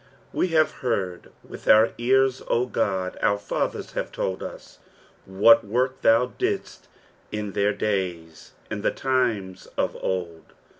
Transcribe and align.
E 0.35 0.47
have 0.47 0.71
heard 0.79 1.31
with 1.47 1.67
our 1.67 1.91
ears, 1.99 2.41
O 2.47 2.65
God, 2.65 3.19
our 3.21 3.37
fathers 3.37 3.91
have 3.91 4.11
told 4.11 4.41
us, 4.41 4.79
wfiat 5.29 5.63
work 5.63 6.01
thou 6.01 6.25
didst 6.39 6.87
in 7.31 7.51
their 7.51 7.71
days, 7.71 8.53
in 8.71 8.81
the 8.81 8.89
times 8.89 9.67
of 9.77 9.95
old. 10.01 10.53